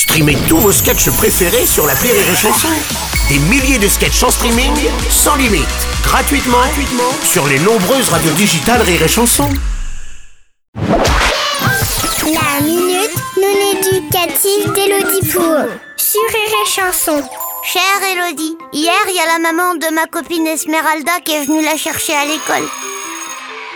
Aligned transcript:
Streamez 0.00 0.38
tous 0.48 0.56
vos 0.56 0.72
sketchs 0.72 1.10
préférés 1.10 1.66
sur 1.66 1.86
la 1.86 1.92
Rire 1.92 2.14
et 2.14 2.34
Chanson. 2.34 2.68
Des 3.28 3.38
milliers 3.38 3.78
de 3.78 3.86
sketchs 3.86 4.22
en 4.22 4.30
streaming, 4.30 4.72
sans 5.10 5.36
limite, 5.36 5.68
gratuitement, 6.02 6.56
gratuitement 6.56 7.12
sur 7.22 7.46
les 7.46 7.58
nombreuses 7.58 8.08
radios 8.08 8.32
digitales 8.32 8.80
Rire 8.80 9.02
et 9.02 9.08
Chanson. 9.08 9.50
La 10.74 12.62
minute 12.62 13.14
non 13.36 13.56
éducative 13.72 14.72
d'Elodie 14.72 15.30
Pour 15.30 15.68
sur 15.98 16.22
Rire 16.32 16.56
et 16.64 16.70
Chanson. 16.70 17.22
Chère 17.70 18.02
Elodie, 18.10 18.56
hier 18.72 18.94
il 19.06 19.16
y 19.16 19.20
a 19.20 19.26
la 19.26 19.38
maman 19.38 19.74
de 19.74 19.92
ma 19.92 20.06
copine 20.06 20.46
Esmeralda 20.46 21.20
qui 21.22 21.32
est 21.32 21.44
venue 21.44 21.62
la 21.62 21.76
chercher 21.76 22.14
à 22.14 22.24
l'école. 22.24 22.66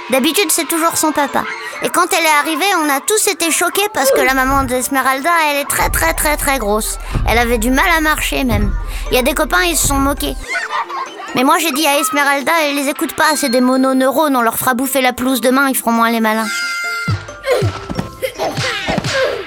D'habitude 0.08 0.50
c'est 0.50 0.68
toujours 0.68 0.96
son 0.96 1.12
papa. 1.12 1.44
Et 1.84 1.90
quand 1.90 2.06
elle 2.12 2.24
est 2.24 2.40
arrivée, 2.40 2.74
on 2.82 2.88
a 2.88 3.00
tous 3.00 3.28
été 3.28 3.50
choqués 3.50 3.86
parce 3.92 4.10
que 4.10 4.22
la 4.22 4.32
maman 4.32 4.62
d'Esmeralda, 4.62 5.28
elle 5.50 5.58
est 5.58 5.68
très 5.68 5.90
très 5.90 6.14
très 6.14 6.38
très 6.38 6.58
grosse. 6.58 6.98
Elle 7.28 7.36
avait 7.36 7.58
du 7.58 7.70
mal 7.70 7.84
à 7.94 8.00
marcher 8.00 8.42
même. 8.42 8.72
Il 9.10 9.16
y 9.16 9.18
a 9.18 9.22
des 9.22 9.34
copains, 9.34 9.64
ils 9.64 9.76
se 9.76 9.88
sont 9.88 9.98
moqués. 9.98 10.34
Mais 11.34 11.44
moi 11.44 11.58
j'ai 11.58 11.72
dit 11.72 11.86
à 11.86 11.98
Esmeralda, 11.98 12.52
elle 12.62 12.76
les 12.76 12.88
écoute 12.88 13.14
pas, 13.14 13.36
c'est 13.36 13.50
des 13.50 13.60
mononeurones, 13.60 14.34
on 14.34 14.40
leur 14.40 14.56
fera 14.56 14.72
bouffer 14.72 15.02
la 15.02 15.12
pelouse 15.12 15.42
demain, 15.42 15.68
ils 15.68 15.76
feront 15.76 15.92
moins 15.92 16.10
les 16.10 16.20
malins. 16.20 16.48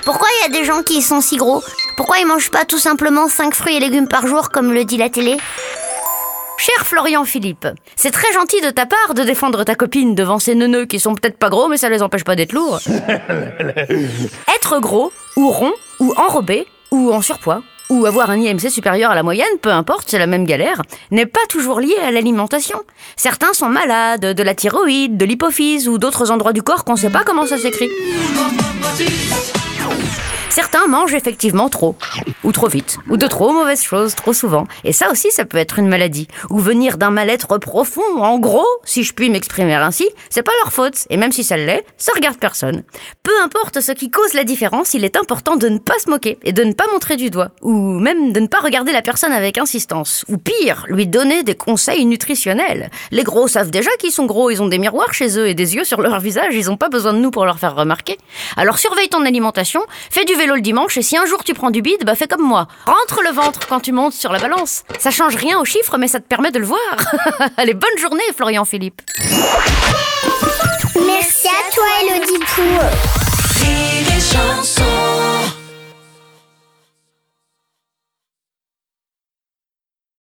Pourquoi 0.06 0.28
il 0.38 0.42
y 0.44 0.46
a 0.46 0.60
des 0.60 0.66
gens 0.66 0.84
qui 0.84 1.02
sont 1.02 1.22
si 1.22 1.38
gros? 1.38 1.64
Pourquoi 1.96 2.20
ils 2.20 2.28
mangent 2.28 2.52
pas 2.52 2.66
tout 2.66 2.78
simplement 2.78 3.28
5 3.28 3.56
fruits 3.56 3.78
et 3.78 3.80
légumes 3.80 4.08
par 4.08 4.28
jour 4.28 4.50
comme 4.50 4.74
le 4.74 4.86
dit 4.86 4.98
la 4.98 5.10
télé? 5.10 5.38
Cher 6.58 6.86
Florian 6.86 7.24
Philippe, 7.24 7.68
c'est 7.96 8.10
très 8.10 8.34
gentil 8.34 8.60
de 8.62 8.72
ta 8.72 8.88
part 8.88 9.14
de 9.14 9.22
défendre 9.22 9.64
ta 9.64 9.76
copine 9.76 10.16
devant 10.16 10.40
ces 10.40 10.56
neuneux 10.56 10.86
qui 10.86 11.00
sont 11.00 11.14
peut-être 11.14 11.38
pas 11.38 11.50
gros 11.50 11.68
mais 11.68 11.78
ça 11.78 11.88
les 11.88 12.02
empêche 12.02 12.24
pas 12.24 12.36
d'être 12.36 12.52
lourds. 12.54 12.80
Être 14.56 14.80
gros, 14.80 15.14
ou 15.36 15.50
rond, 15.50 15.74
ou 16.00 16.14
enrobé, 16.18 16.66
ou 16.90 17.14
en 17.14 17.22
surpoids, 17.22 17.62
ou 17.90 18.08
avoir 18.08 18.32
un 18.32 18.42
IMC 18.42 18.70
supérieur 18.72 19.12
à 19.12 19.16
la 19.16 19.22
moyenne, 19.24 19.46
peu 19.62 19.70
importe, 19.70 20.06
c'est 20.08 20.18
la 20.20 20.28
même 20.28 20.46
galère, 20.46 20.82
n'est 21.12 21.28
pas 21.28 21.46
toujours 21.48 21.80
lié 21.80 21.96
à 22.04 22.12
l'alimentation. 22.12 22.82
Certains 23.16 23.54
sont 23.54 23.70
malades, 23.70 24.34
de 24.34 24.44
la 24.44 24.56
thyroïde, 24.56 25.16
de 25.16 25.26
l'hypophyse 25.26 25.88
ou 25.88 26.00
d'autres 26.00 26.32
endroits 26.32 26.54
du 26.54 26.64
corps 26.64 26.84
qu'on 26.84 26.96
sait 26.96 27.12
pas 27.12 27.24
comment 27.24 27.46
ça 27.46 27.58
s'écrit. 27.58 27.90
Certains 30.58 30.88
mangent 30.88 31.14
effectivement 31.14 31.70
trop, 31.70 31.96
ou 32.44 32.52
trop 32.52 32.68
vite, 32.68 32.98
ou 33.12 33.16
de 33.16 33.28
trop 33.28 33.52
mauvaises 33.52 33.84
choses, 33.84 34.16
trop 34.16 34.34
souvent. 34.34 34.66
Et 34.84 34.92
ça 34.92 35.12
aussi, 35.12 35.30
ça 35.30 35.46
peut 35.46 35.60
être 35.60 35.78
une 35.78 35.88
maladie, 35.88 36.28
ou 36.50 36.58
venir 36.58 36.98
d'un 36.98 37.12
mal-être 37.12 37.60
profond. 37.60 38.02
En 38.18 38.40
gros, 38.40 38.66
si 38.84 39.04
je 39.04 39.14
puis 39.14 39.30
m'exprimer 39.30 39.76
ainsi, 39.76 40.10
c'est 40.32 40.42
pas 40.42 40.52
leur 40.64 40.74
faute. 40.74 41.06
Et 41.12 41.18
même 41.18 41.32
si 41.32 41.44
ça 41.44 41.58
l'est, 41.58 41.86
ça 41.98 42.12
regarde 42.16 42.40
personne. 42.40 42.82
Peu 43.22 43.34
importe 43.44 43.82
ce 43.82 43.92
qui 43.92 44.10
cause 44.10 44.34
la 44.34 44.44
différence, 44.44 44.96
il 44.96 45.06
est 45.06 45.16
important 45.16 45.58
de 45.58 45.70
ne 45.70 45.78
pas 45.78 46.00
se 46.04 46.10
moquer 46.10 46.40
et 46.44 46.54
de 46.54 46.64
ne 46.64 46.74
pas 46.74 46.88
montrer 46.92 47.18
du 47.18 47.30
doigt, 47.30 47.52
ou 47.62 48.00
même 48.00 48.34
de 48.34 48.40
ne 48.40 48.48
pas 48.48 48.60
regarder 48.60 48.94
la 48.94 49.04
personne 49.04 49.34
avec 49.34 49.60
insistance, 49.60 50.26
ou 50.28 50.40
pire, 50.40 50.86
lui 50.88 51.06
donner 51.06 51.44
des 51.44 51.54
conseils 51.54 52.04
nutritionnels. 52.04 52.90
Les 53.12 53.24
gros 53.24 53.48
savent 53.48 53.70
déjà 53.70 53.92
qu'ils 54.00 54.12
sont 54.12 54.26
gros, 54.26 54.50
ils 54.50 54.64
ont 54.64 54.68
des 54.68 54.80
miroirs 54.80 55.14
chez 55.14 55.38
eux 55.38 55.50
et 55.50 55.54
des 55.54 55.76
yeux 55.76 55.84
sur 55.84 56.02
leur 56.02 56.20
visage, 56.20 56.56
ils 56.56 56.72
ont 56.72 56.78
pas 56.78 56.90
besoin 56.90 57.14
de 57.14 57.20
nous 57.20 57.30
pour 57.30 57.46
leur 57.46 57.60
faire 57.60 57.76
remarquer. 57.76 58.18
Alors 58.56 58.80
surveille 58.80 59.10
ton 59.10 59.24
alimentation, 59.24 59.82
fais 60.10 60.26
du 60.26 60.34
vélo 60.34 60.47
le 60.56 60.62
dimanche 60.62 60.98
et 60.98 61.02
si 61.02 61.18
un 61.18 61.26
jour 61.26 61.44
tu 61.44 61.54
prends 61.54 61.72
du 61.72 61.82
bide, 61.82 62.04
bah 62.06 62.16
fais 62.16 62.28
comme 62.28 62.44
moi. 62.44 62.68
Rentre 62.86 63.22
le 63.24 63.32
ventre 63.32 63.68
quand 63.68 63.80
tu 63.80 63.92
montes 63.92 64.14
sur 64.14 64.32
la 64.32 64.40
balance. 64.40 64.84
Ça 65.00 65.12
change 65.12 65.36
rien 65.36 65.60
au 65.60 65.66
chiffre, 65.66 65.98
mais 65.98 66.08
ça 66.08 66.20
te 66.20 66.28
permet 66.28 66.52
de 66.52 66.60
le 66.60 66.66
voir. 66.66 66.80
Allez, 67.58 67.74
bonne 67.74 67.98
journée, 68.00 68.24
Florian 68.36 68.66
Philippe. 68.66 69.02
Merci 70.96 71.48
à 71.48 71.74
toi, 71.74 71.86
Elodie. 72.02 73.17